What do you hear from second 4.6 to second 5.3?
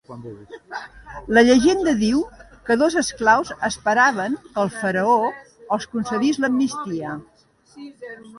el faraó